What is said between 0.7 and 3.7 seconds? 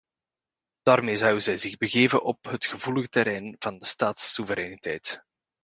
Daarmee zou zij zich begeven op het gevoelige terrein